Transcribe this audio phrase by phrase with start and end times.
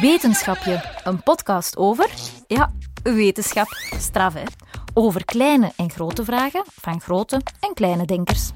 [0.00, 2.10] Wetenschapje, een podcast over,
[2.46, 3.66] ja, wetenschap,
[3.98, 4.42] straf hè.
[4.94, 8.50] Over kleine en grote vragen van grote en kleine denkers.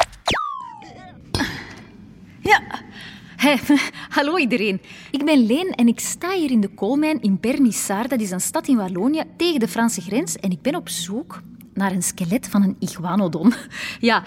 [2.41, 2.63] Ja,
[3.37, 3.59] Hey,
[4.17, 4.81] hallo iedereen.
[5.11, 8.11] Ik ben Leen en ik sta hier in de koolmijn in Bernissart.
[8.11, 10.37] Dat is een stad in Wallonië tegen de Franse grens.
[10.37, 11.41] En ik ben op zoek
[11.79, 13.53] naar een skelet van een iguanodon.
[14.01, 14.23] Ja,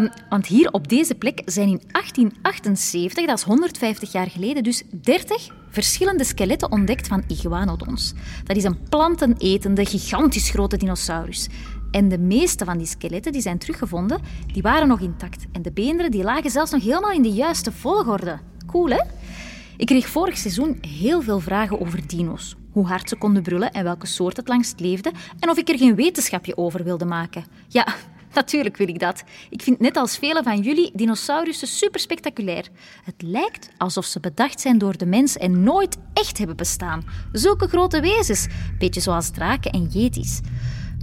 [0.00, 4.82] um, want hier op deze plek zijn in 1878, dat is 150 jaar geleden, dus
[4.90, 8.12] 30 verschillende skeletten ontdekt van iguanodons.
[8.44, 11.48] Dat is een plantenetende, gigantisch grote dinosaurus.
[11.90, 14.20] En de meeste van die skeletten die zijn teruggevonden,
[14.52, 15.44] die waren nog intact.
[15.52, 18.38] En de beenderen die lagen zelfs nog helemaal in de juiste volgorde.
[18.66, 19.00] Cool, hè?
[19.76, 22.56] Ik kreeg vorig seizoen heel veel vragen over dino's.
[22.72, 25.12] Hoe hard ze konden brullen en welke soort het langst leefde.
[25.40, 27.44] En of ik er geen wetenschapje over wilde maken.
[27.68, 27.86] Ja,
[28.34, 29.24] natuurlijk wil ik dat.
[29.50, 32.68] Ik vind net als velen van jullie dinosaurussen super spectaculair.
[33.04, 37.04] Het lijkt alsof ze bedacht zijn door de mens en nooit echt hebben bestaan.
[37.32, 38.46] Zulke grote wezens.
[38.78, 40.40] Beetje zoals draken en yetis.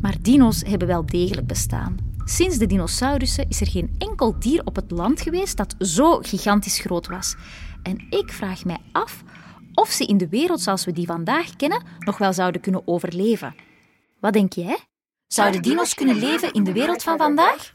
[0.02, 1.98] Maar dino's hebben wel degelijk bestaan.
[2.26, 6.80] Sinds de dinosaurussen is er geen enkel dier op het land geweest dat zo gigantisch
[6.80, 7.36] groot was.
[7.84, 9.24] En ik vraag mij af
[9.80, 13.56] of ze in de wereld zoals we die vandaag kennen nog wel zouden kunnen overleven.
[14.20, 14.78] Wat denk jij?
[15.28, 17.72] Zouden dino's kunnen leven in de wereld van vandaag?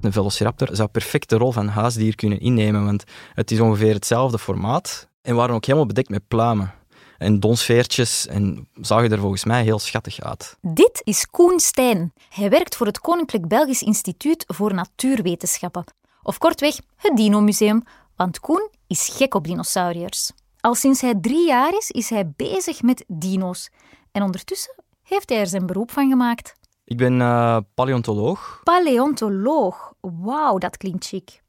[0.00, 4.38] Een velociraptor zou perfect de rol van huisdier kunnen innemen, want het is ongeveer hetzelfde
[4.38, 6.74] formaat en waren ook helemaal bedekt met pluimen
[7.18, 10.56] en donsveertjes en zagen er volgens mij heel schattig uit.
[10.60, 12.12] Dit is Koen Stijn.
[12.28, 15.84] Hij werkt voor het Koninklijk Belgisch Instituut voor Natuurwetenschappen.
[16.26, 17.82] Of kortweg, het Dino Museum,
[18.16, 20.32] want Koen is gek op dinosauriërs.
[20.60, 23.70] Al sinds hij drie jaar is, is hij bezig met dino's.
[24.12, 26.54] En ondertussen heeft hij er zijn beroep van gemaakt.
[26.84, 28.60] Ik ben uh, paleontoloog.
[28.62, 29.92] Paleontoloog.
[30.00, 31.42] Wauw, dat klinkt chic.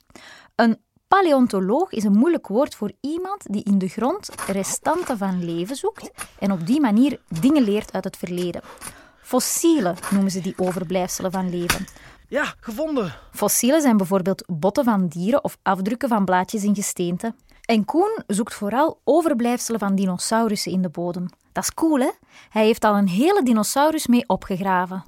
[0.56, 5.76] Een Paleontoloog is een moeilijk woord voor iemand die in de grond restanten van leven
[5.76, 8.62] zoekt en op die manier dingen leert uit het verleden.
[9.22, 11.86] Fossielen noemen ze die overblijfselen van leven.
[12.28, 13.14] Ja, gevonden.
[13.32, 17.34] Fossielen zijn bijvoorbeeld botten van dieren of afdrukken van blaadjes in gesteente.
[17.66, 21.30] En Koen zoekt vooral overblijfselen van dinosaurussen in de bodem.
[21.52, 22.12] Dat is cool, hè?
[22.50, 25.04] Hij heeft al een hele dinosaurus mee opgegraven.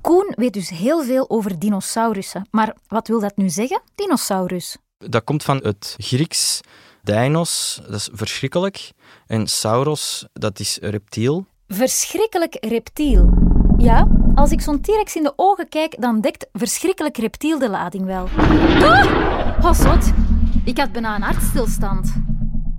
[0.00, 2.48] Koen weet dus heel veel over dinosaurussen.
[2.50, 4.76] Maar wat wil dat nu zeggen, dinosaurus?
[4.98, 6.60] Dat komt van het Grieks.
[7.02, 8.92] Dinos, dat is verschrikkelijk.
[9.26, 11.46] En sauros, dat is reptiel.
[11.68, 13.39] Verschrikkelijk reptiel.
[13.80, 18.04] Ja, als ik zo'n T-rex in de ogen kijk, dan dekt verschrikkelijk reptiel de lading
[18.04, 18.28] wel.
[18.82, 19.64] Ah!
[19.64, 20.12] Oh, zot.
[20.64, 22.12] Ik had bijna een hartstilstand.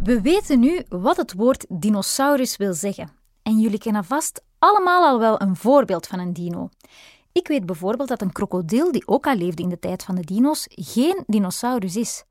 [0.04, 3.10] We weten nu wat het woord dinosaurus wil zeggen.
[3.44, 6.70] En jullie kennen vast allemaal al wel een voorbeeld van een dino.
[7.32, 10.26] Ik weet bijvoorbeeld dat een krokodil, die ook al leefde in de tijd van de
[10.26, 12.24] dino's, geen dinosaurus is.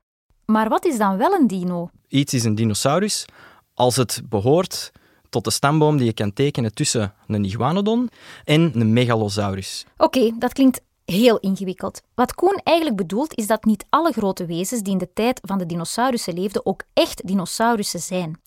[0.45, 1.89] Maar wat is dan wel een dino?
[2.07, 3.25] Iets is een dinosaurus
[3.73, 4.91] als het behoort
[5.31, 8.09] tot de stamboom die je kan tekenen tussen een iguanodon
[8.43, 9.85] en een megalosaurus.
[9.97, 12.01] Oké, dat klinkt heel ingewikkeld.
[12.15, 15.57] Wat Koen eigenlijk bedoelt is dat niet alle grote wezens die in de tijd van
[15.57, 18.41] de dinosaurussen leefden ook echt dinosaurussen zijn.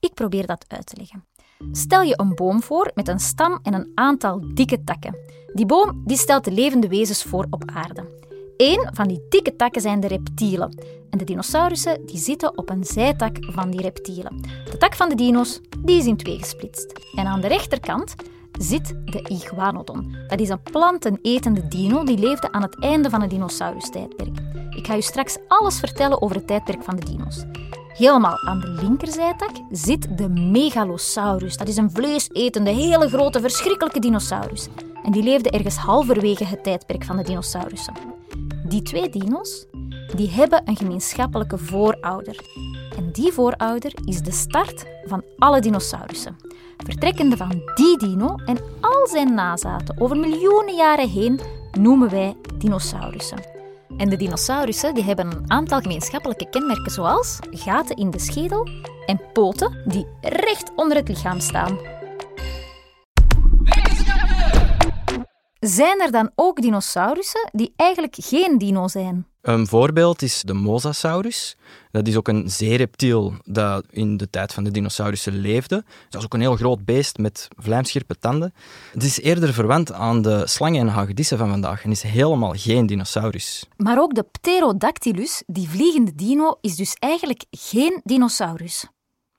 [0.00, 1.24] Ik probeer dat uit te leggen.
[1.72, 5.16] Stel je een boom voor met een stam en een aantal dikke takken.
[5.52, 8.24] Die boom die stelt de levende wezens voor op aarde.
[8.56, 10.78] Eén van die dikke takken zijn de reptielen.
[11.10, 14.40] En de dinosaurussen die zitten op een zijtak van die reptielen.
[14.70, 16.92] De tak van de dino's die is in twee gesplitst.
[17.14, 18.14] En aan de rechterkant
[18.58, 20.16] zit de iguanodon.
[20.28, 24.38] Dat is een plantenetende dino die leefde aan het einde van het dinosaurustijdperk.
[24.70, 27.44] Ik ga u straks alles vertellen over het tijdperk van de dino's.
[27.88, 31.56] Helemaal aan de linkerzijtak zit de Megalosaurus.
[31.56, 34.68] Dat is een vleesetende, hele grote, verschrikkelijke dinosaurus.
[35.02, 38.15] En die leefde ergens halverwege het tijdperk van de dinosaurussen.
[38.68, 39.66] Die twee dino's
[40.14, 42.36] die hebben een gemeenschappelijke voorouder.
[42.96, 46.36] En die voorouder is de start van alle dinosaurussen.
[46.76, 51.40] Vertrekkende van die dino en al zijn nazaten over miljoenen jaren heen
[51.78, 53.38] noemen wij dinosaurussen.
[53.96, 58.68] En de dinosaurussen die hebben een aantal gemeenschappelijke kenmerken zoals gaten in de schedel
[59.06, 61.78] en poten die recht onder het lichaam staan.
[65.66, 69.26] Zijn er dan ook dinosaurussen die eigenlijk geen dino zijn?
[69.40, 71.56] Een voorbeeld is de Mosasaurus.
[71.90, 75.84] Dat is ook een zeereptiel dat in de tijd van de dinosaurussen leefde.
[76.08, 78.54] Dat is ook een heel groot beest met vlijmscherpe tanden.
[78.92, 82.86] Het is eerder verwant aan de slangen en hagedissen van vandaag en is helemaal geen
[82.86, 83.68] dinosaurus.
[83.76, 88.86] Maar ook de Pterodactylus, die vliegende dino, is dus eigenlijk geen dinosaurus.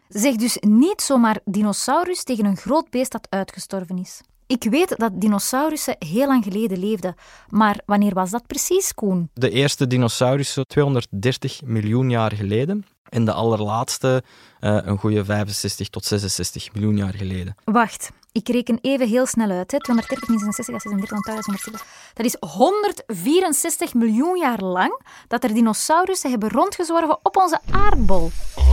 [0.08, 4.22] Zeg dus niet zomaar dinosaurus tegen een groot beest dat uitgestorven is.
[4.48, 7.16] Ik weet dat dinosaurussen heel lang geleden leefden,
[7.50, 9.30] maar wanneer was dat precies, Koen?
[9.34, 12.86] De eerste dinosaurussen 230 miljoen jaar geleden.
[13.10, 14.24] En de allerlaatste
[14.60, 17.56] uh, een goede 65 tot 66 miljoen jaar geleden.
[17.64, 19.72] Wacht, ik reken even heel snel uit.
[19.72, 19.80] Hè.
[19.80, 21.86] 230 min 66, 36, 120.
[22.14, 28.32] Dat is 164 miljoen jaar lang dat er dinosaurussen hebben rondgezworven op onze aardbol.
[28.56, 28.66] Ah,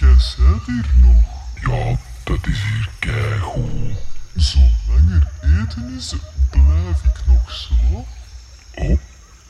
[0.00, 1.76] jij bent hier nog.
[1.76, 4.07] Ja, dat is hier keigoed.
[4.38, 5.30] Zolang er
[5.60, 6.14] eten is,
[6.50, 8.04] blijf ik nog slapen.
[8.74, 8.98] Oh,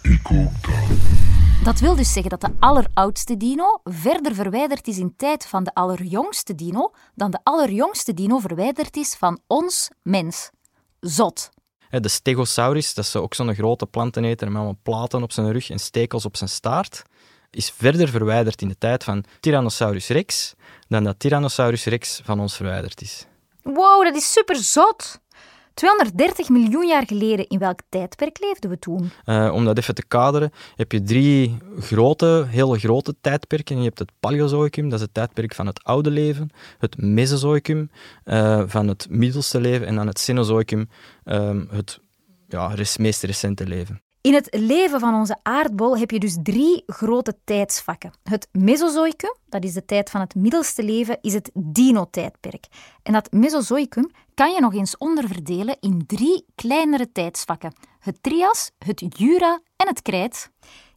[0.03, 0.99] ik ook dan.
[1.65, 5.75] Dat wil dus zeggen dat de alleroudste dino verder verwijderd is in tijd van de
[5.75, 10.51] allerjongste dino dan de allerjongste dino verwijderd is van ons mens.
[11.01, 11.51] Zot.
[11.91, 15.79] De Stegosaurus, dat is ook zo'n grote planteneter met allemaal platen op zijn rug en
[15.79, 17.03] stekels op zijn staart,
[17.51, 20.55] is verder verwijderd in de tijd van Tyrannosaurus rex
[20.89, 23.27] dan dat Tyrannosaurus rex van ons verwijderd is.
[23.75, 25.21] Wow, dat is super zot.
[25.75, 29.11] 230 miljoen jaar geleden, in welk tijdperk leefden we toen?
[29.27, 33.79] Uh, om dat even te kaderen, heb je drie grote, hele grote tijdperken.
[33.79, 36.51] Je hebt het Paleozoïcum, dat is het tijdperk van het oude leven.
[36.79, 37.91] Het Mesozoïcum,
[38.25, 39.87] uh, van het middelste leven.
[39.87, 40.89] En dan het Cenozoïcum,
[41.25, 42.01] uh, het
[42.49, 44.03] ja, meest recente leven.
[44.29, 48.13] In het leven van onze aardbol heb je dus drie grote tijdsvakken.
[48.23, 52.67] Het Mesozoïcum, dat is de tijd van het middelste leven, is het dino-tijdperk.
[53.03, 57.73] En dat Mesozoïcum kan je nog eens onderverdelen in drie kleinere tijdsvakken.
[57.99, 60.51] Het Trias, het Jura en het Krijt.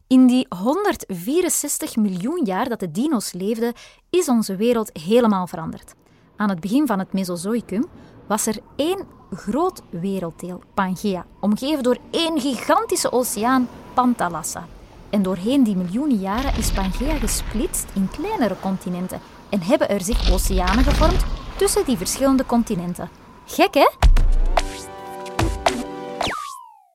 [0.06, 3.72] In die 164 miljoen jaar dat de dino's leefden,
[4.10, 5.94] is onze wereld helemaal veranderd.
[6.36, 7.84] Aan het begin van het Mesozoïcum
[8.32, 14.66] was er één groot werelddeel, Pangea, omgeven door één gigantische oceaan, Pantalassa.
[15.10, 19.20] En doorheen die miljoenen jaren is Pangea gesplitst in kleinere continenten
[19.50, 21.24] en hebben er zich oceanen gevormd
[21.56, 23.10] tussen die verschillende continenten.
[23.46, 23.90] Gek, hè?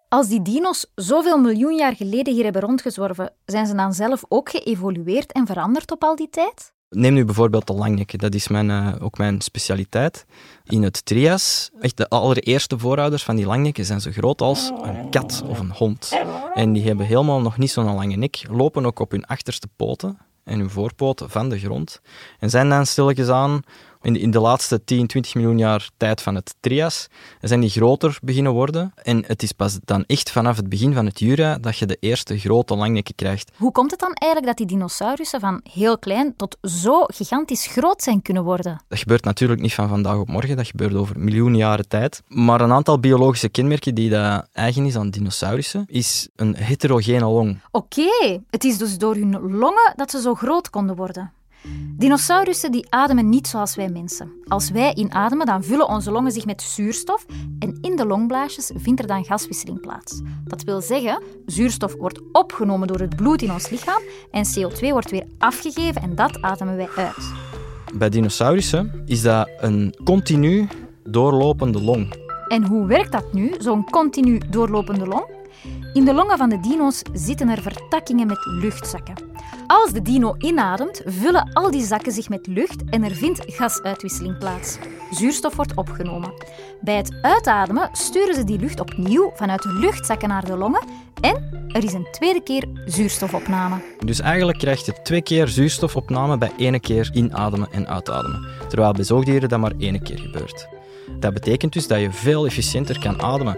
[0.09, 4.49] Als die dino's zoveel miljoen jaar geleden hier hebben rondgezworven, zijn ze dan zelf ook
[4.49, 6.75] geëvolueerd en veranderd op al die tijd?
[6.89, 10.25] Neem nu bijvoorbeeld de langnekken, dat is mijn, uh, ook mijn specialiteit.
[10.63, 15.09] In het trias, echt de allereerste voorouders van die langnekken zijn zo groot als een
[15.09, 16.11] kat of een hond.
[16.53, 20.17] En die hebben helemaal nog niet zo'n lange nek, lopen ook op hun achterste poten
[20.43, 22.01] en hun voorpoten van de grond.
[22.39, 23.61] En zijn dan stilletjes aan
[24.01, 27.07] in de, in de laatste 10, 20 miljoen jaar tijd van het Trias
[27.41, 28.91] zijn die groter beginnen worden.
[29.03, 31.97] En het is pas dan echt vanaf het begin van het Jura dat je de
[31.99, 33.51] eerste grote langnekken krijgt.
[33.57, 38.01] Hoe komt het dan eigenlijk dat die dinosaurussen van heel klein tot zo gigantisch groot
[38.01, 38.81] zijn kunnen worden?
[38.87, 42.21] Dat gebeurt natuurlijk niet van vandaag op morgen, dat gebeurt over miljoenen jaren tijd.
[42.27, 47.59] Maar een aantal biologische kenmerken die dat eigen is aan dinosaurussen, is een heterogene long.
[47.71, 51.31] Oké, het is dus door hun longen dat ze zo groot konden worden.
[51.97, 54.31] Dinosaurussen die ademen niet zoals wij mensen.
[54.47, 57.25] Als wij inademen, dan vullen onze longen zich met zuurstof
[57.59, 60.21] en in de longblaasjes vindt er dan gaswisseling plaats.
[60.45, 65.11] Dat wil zeggen, zuurstof wordt opgenomen door het bloed in ons lichaam en CO2 wordt
[65.11, 67.31] weer afgegeven en dat ademen wij uit.
[67.93, 70.67] Bij dinosaurussen is dat een continu
[71.03, 72.13] doorlopende long.
[72.47, 75.36] En hoe werkt dat nu, zo'n continu doorlopende long?
[75.93, 79.15] In de longen van de dino's zitten er vertakkingen met luchtzakken.
[79.67, 84.37] Als de dino inademt, vullen al die zakken zich met lucht en er vindt gasuitwisseling
[84.37, 84.77] plaats.
[85.11, 86.33] Zuurstof wordt opgenomen.
[86.81, 90.83] Bij het uitademen sturen ze die lucht opnieuw vanuit de luchtzakken naar de longen
[91.21, 93.75] en er is een tweede keer zuurstofopname.
[94.05, 98.45] Dus eigenlijk krijg je twee keer zuurstofopname bij één keer inademen en uitademen.
[98.67, 100.67] Terwijl bij zoogdieren dat maar één keer gebeurt.
[101.19, 103.57] Dat betekent dus dat je veel efficiënter kan ademen.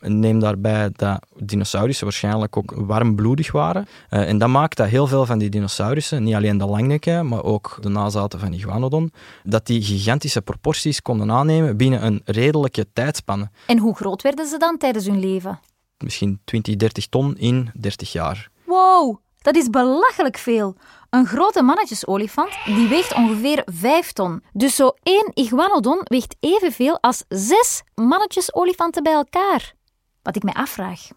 [0.00, 3.86] Neem daarbij dat dinosaurussen waarschijnlijk ook warmbloedig waren.
[4.10, 7.44] Uh, en dat maakt dat heel veel van die dinosaurussen, niet alleen de langnekken, maar
[7.44, 13.50] ook de nazaten van Iguanodon, dat die gigantische proporties konden aannemen binnen een redelijke tijdspanne.
[13.66, 15.60] En hoe groot werden ze dan tijdens hun leven?
[15.98, 18.50] Misschien 20, 30 ton in 30 jaar.
[18.64, 20.76] Wow, dat is belachelijk veel.
[21.10, 24.42] Een grote mannetjesolifant die weegt ongeveer 5 ton.
[24.52, 29.74] Dus zo één iguanodon weegt evenveel als zes mannetjesolifanten bij elkaar.
[30.22, 31.08] Wat ik mij afvraag,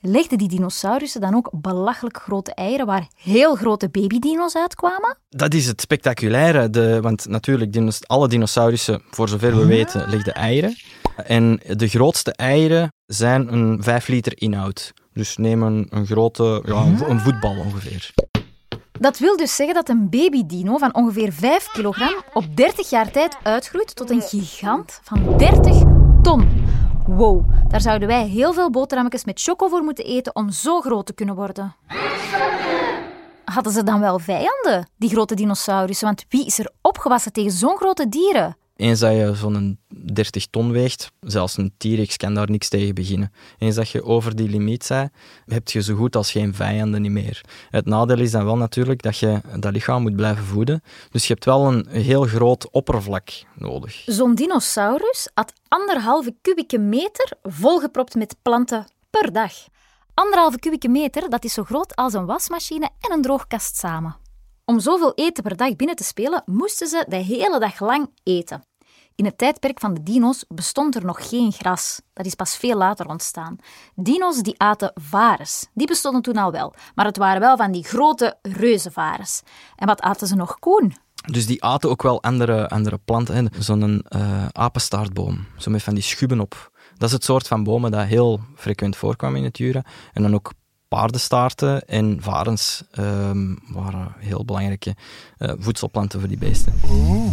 [0.00, 5.16] legden die dinosaurussen dan ook belachelijk grote eieren waar heel grote babydino's uitkwamen?
[5.28, 10.76] Dat is het spectaculaire, de, want natuurlijk, alle dinosaurussen, voor zover we weten, legden eieren.
[11.16, 14.92] En de grootste eieren zijn een 5 liter inhoud.
[15.12, 18.10] Dus neem een, een grote, ja, een voetbal ongeveer.
[19.00, 23.36] Dat wil dus zeggen dat een babydino van ongeveer 5 kilogram op 30 jaar tijd
[23.42, 25.82] uitgroeit tot een gigant van 30
[26.22, 26.67] ton.
[27.08, 31.06] Wow, daar zouden wij heel veel boterhammetjes met choco voor moeten eten om zo groot
[31.06, 31.74] te kunnen worden.
[33.44, 36.06] Hadden ze dan wel vijanden, die grote dinosaurussen?
[36.06, 38.56] Want wie is er opgewassen tegen zo'n grote dieren?
[38.78, 43.32] Eens dat je zo'n 30 ton weegt, zelfs een T-Rex kan daar niks tegen beginnen.
[43.58, 45.10] Eens dat je over die limiet bent,
[45.46, 47.40] heb je zo goed als geen vijanden meer.
[47.70, 50.82] Het nadeel is dan wel natuurlijk dat je dat lichaam moet blijven voeden.
[51.10, 54.02] Dus je hebt wel een heel groot oppervlak nodig.
[54.06, 59.52] Zo'n dinosaurus had anderhalve kubieke meter volgepropt met planten per dag.
[60.14, 64.27] Anderhalve kubieke meter, dat is zo groot als een wasmachine en een droogkast samen.
[64.68, 68.64] Om zoveel eten per dag binnen te spelen, moesten ze de hele dag lang eten.
[69.14, 72.00] In het tijdperk van de dino's bestond er nog geen gras.
[72.12, 73.56] Dat is pas veel later ontstaan.
[73.94, 75.66] Dino's die aten varens.
[75.74, 79.42] Die bestonden toen al wel, maar het waren wel van die grote reuzenvarens.
[79.76, 80.58] En wat aten ze nog?
[80.58, 80.94] Koen.
[81.30, 83.50] Dus die aten ook wel andere, andere planten.
[83.58, 86.70] Zo'n uh, apenstaartboom, zo met van die schubben op.
[86.96, 89.84] Dat is het soort van bomen dat heel frequent voorkwam in het Jura.
[90.12, 90.52] En dan ook
[90.88, 94.96] paardenstaarten en varens um, waren heel belangrijke
[95.38, 96.72] uh, voedselplanten voor die beesten.
[96.84, 97.32] Oh,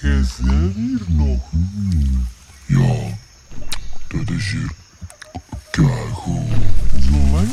[0.00, 1.40] jij bent hier nog?
[2.66, 3.16] Ja,
[4.08, 4.72] dat is hier
[5.70, 6.50] keigoed.
[7.00, 7.48] Zolang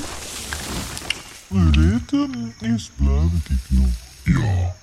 [1.48, 3.89] we eten is, blijf ik nog.
[4.24, 4.75] Ja,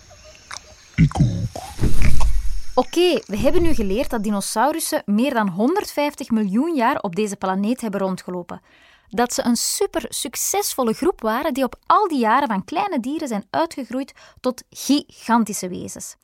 [0.95, 1.63] ik ook.
[2.75, 7.81] Oké, we hebben nu geleerd dat dinosaurussen meer dan 150 miljoen jaar op deze planeet
[7.81, 8.61] hebben rondgelopen
[9.09, 13.29] dat ze een super succesvolle groep waren die op al die jaren van kleine dieren
[13.29, 16.17] zijn uitgegroeid tot gigantische wezens.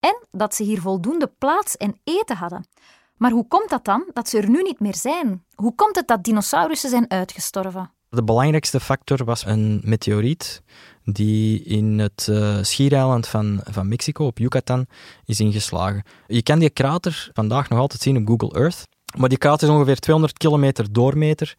[0.00, 2.66] En dat ze hier voldoende plaats en eten hadden.
[3.16, 5.44] Maar hoe komt dat dan dat ze er nu niet meer zijn?
[5.54, 7.90] Hoe komt het dat dinosaurussen zijn uitgestorven?
[8.08, 10.62] De belangrijkste factor was een meteoriet
[11.04, 14.86] die in het uh, schiereiland van, van Mexico, op Yucatan,
[15.24, 16.02] is ingeslagen.
[16.26, 18.82] Je kan die krater vandaag nog altijd zien op Google Earth.
[19.18, 21.54] Maar die krater is ongeveer 200 kilometer doormeter.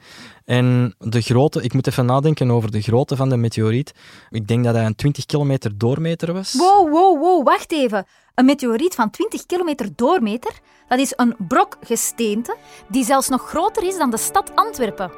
[0.46, 3.94] En de grootte, ik moet even nadenken over de grootte van de meteoriet.
[4.30, 6.54] Ik denk dat hij een 20 kilometer doormeter was.
[6.54, 8.06] Wow, wow, wow, wacht even.
[8.36, 10.52] Een meteoriet van 20 kilometer doormeter,
[10.88, 12.56] dat is een brok gesteente
[12.90, 15.12] die zelfs nog groter is dan de stad Antwerpen.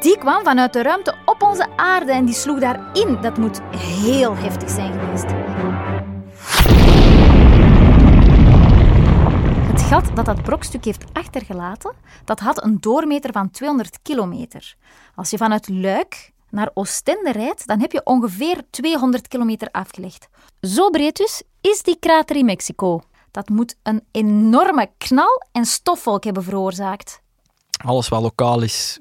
[0.00, 3.18] Die kwam vanuit de ruimte op onze aarde en die sloeg daarin.
[3.20, 5.71] Dat moet heel heftig zijn geweest.
[9.92, 11.94] Gat dat dat brokstuk heeft achtergelaten,
[12.24, 14.74] dat had een doormeter van 200 kilometer.
[15.14, 20.28] Als je vanuit Luik naar Oostende rijdt, dan heb je ongeveer 200 kilometer afgelegd.
[20.60, 23.00] Zo breed dus is die krater in Mexico.
[23.30, 27.22] Dat moet een enorme knal en stofwolk hebben veroorzaakt.
[27.84, 28.98] Alles wat lokaal is,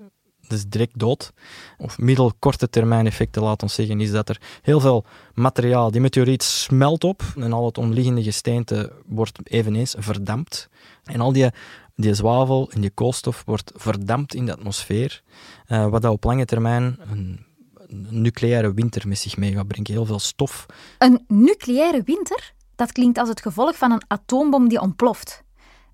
[0.51, 1.33] is direct dood.
[1.77, 6.43] Of middelkorte termijn effecten, laat ons zeggen, is dat er heel veel materiaal, die meteoriet
[6.43, 10.69] smelt op en al het omliggende gesteente wordt eveneens verdampt.
[11.03, 11.49] En al die,
[11.95, 15.23] die zwavel en die koolstof wordt verdampt in de atmosfeer,
[15.67, 17.45] uh, wat dat op lange termijn een,
[17.87, 19.91] een nucleaire winter met zich mee gaat brengen.
[19.91, 20.65] Heel veel stof.
[20.97, 22.53] Een nucleaire winter?
[22.75, 25.43] Dat klinkt als het gevolg van een atoombom die ontploft.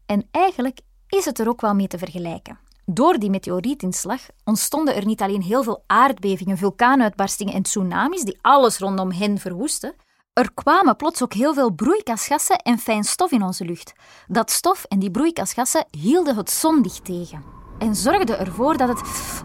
[0.05, 2.59] En eigenlijk is het er ook wel mee te vergelijken.
[2.89, 8.77] Door die meteorietinslag ontstonden er niet alleen heel veel aardbevingen, vulkaanuitbarstingen en tsunamis die alles
[8.77, 9.95] rondom hen verwoesten,
[10.33, 13.93] er kwamen plots ook heel veel broeikasgassen en fijn stof in onze lucht.
[14.27, 17.43] Dat stof en die broeikasgassen hielden het zonlicht tegen
[17.79, 19.01] en zorgden ervoor dat het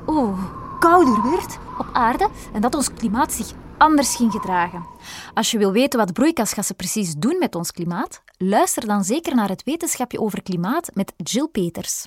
[0.06, 0.38] oh,
[0.78, 4.86] kouder werd op aarde en dat ons klimaat zich anders ging gedragen.
[5.34, 9.48] Als je wil weten wat broeikasgassen precies doen met ons klimaat, luister dan zeker naar
[9.48, 12.06] het wetenschapje over klimaat met Jill Peters.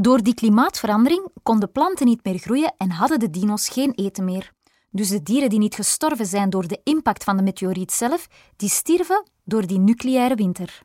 [0.00, 4.52] Door die klimaatverandering konden planten niet meer groeien en hadden de dino's geen eten meer.
[4.90, 8.26] Dus de dieren die niet gestorven zijn door de impact van de meteoriet zelf,
[8.56, 10.82] die stierven door die nucleaire winter.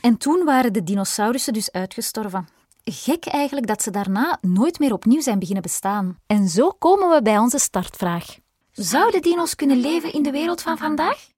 [0.00, 2.48] En toen waren de dinosaurussen dus uitgestorven.
[2.84, 6.16] Gek eigenlijk dat ze daarna nooit meer opnieuw zijn beginnen bestaan.
[6.26, 8.36] En zo komen we bij onze startvraag.
[8.72, 11.28] Zouden dino's kunnen leven in de wereld van vandaag?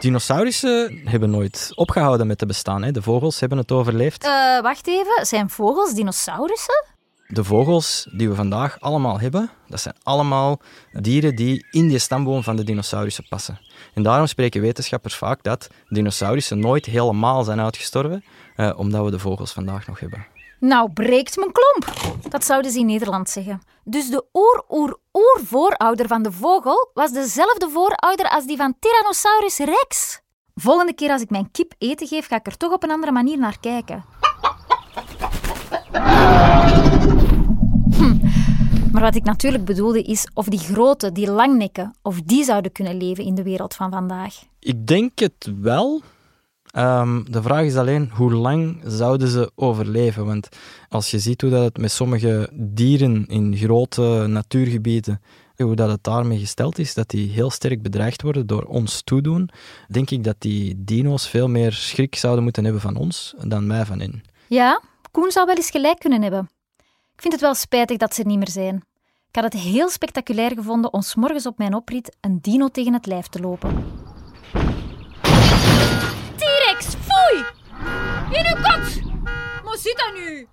[0.00, 2.82] Dinosaurussen hebben nooit opgehouden met te bestaan.
[2.82, 2.92] Hè.
[2.92, 4.24] De vogels hebben het overleefd.
[4.24, 6.84] Uh, wacht even, zijn vogels dinosaurussen?
[7.26, 10.60] De vogels die we vandaag allemaal hebben, dat zijn allemaal
[10.92, 13.60] dieren die in die stamboom van de dinosaurussen passen.
[13.94, 18.24] En daarom spreken wetenschappers vaak dat dinosaurussen nooit helemaal zijn uitgestorven,
[18.56, 20.26] eh, omdat we de vogels vandaag nog hebben.
[20.60, 22.12] Nou, breekt mijn klomp.
[22.28, 23.62] Dat zouden ze in Nederland zeggen.
[23.84, 30.20] Dus de oer-oer-oer-voorouder van de vogel was dezelfde voorouder als die van Tyrannosaurus rex.
[30.54, 33.12] Volgende keer als ik mijn kip eten geef, ga ik er toch op een andere
[33.12, 34.04] manier naar kijken.
[37.90, 38.16] Hm.
[38.92, 42.96] Maar wat ik natuurlijk bedoelde is of die grote, die langnekken, of die zouden kunnen
[42.96, 44.34] leven in de wereld van vandaag.
[44.58, 46.02] Ik denk het wel.
[46.78, 50.26] Um, de vraag is alleen, hoe lang zouden ze overleven?
[50.26, 50.48] Want
[50.88, 55.20] als je ziet hoe dat het met sommige dieren in grote natuurgebieden
[55.64, 59.50] hoe dat het daarmee gesteld is, dat die heel sterk bedreigd worden door ons toedoen,
[59.88, 63.84] denk ik dat die dino's veel meer schrik zouden moeten hebben van ons dan mij
[63.84, 64.22] van hen.
[64.46, 66.50] Ja, Koen zou wel eens gelijk kunnen hebben.
[67.14, 68.74] Ik vind het wel spijtig dat ze er niet meer zijn.
[69.28, 72.92] Ik had het heel spectaculair gevonden om 's morgens op mijn oprit een dino tegen
[72.92, 73.84] het lijf te lopen.
[77.30, 77.44] Foei!
[78.38, 79.02] In uw kot!
[79.64, 80.48] Maar zit nu?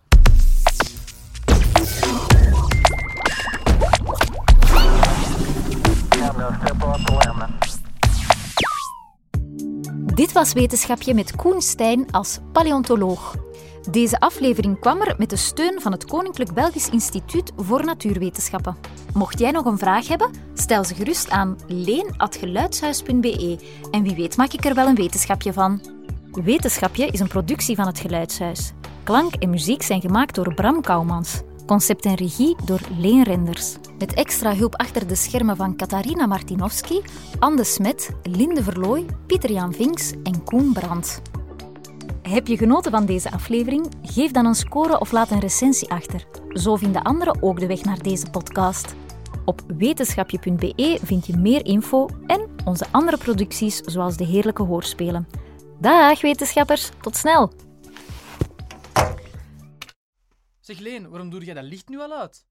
[10.15, 13.35] Dit was Wetenschapje met Koen Stijn als paleontoloog.
[13.91, 18.77] Deze aflevering kwam er met de steun van het Koninklijk Belgisch Instituut voor Natuurwetenschappen.
[19.13, 23.59] Mocht jij nog een vraag hebben, stel ze gerust aan leen.geluidshuis.be
[23.91, 25.96] en wie weet maak ik er wel een wetenschapje van.
[26.43, 28.73] Wetenschapje is een productie van het Geluidshuis.
[29.03, 31.41] Klank en muziek zijn gemaakt door Bram Kouwmans.
[31.65, 33.75] Concept en regie door Leen Renders.
[33.99, 37.01] Met extra hulp achter de schermen van Katarina Martinovski,
[37.39, 41.21] Anne Smet, Linde Verlooy, Pieter-Jan Vinks en Koen Brandt.
[42.21, 43.87] Heb je genoten van deze aflevering?
[44.01, 46.25] Geef dan een score of laat een recensie achter.
[46.49, 48.95] Zo vinden anderen ook de weg naar deze podcast.
[49.45, 55.27] Op wetenschapje.be vind je meer info en onze andere producties zoals de heerlijke hoorspelen.
[55.79, 57.53] Dag wetenschappers, tot snel!
[60.59, 62.45] Zeg Leen, waarom doe jij dat licht nu al uit?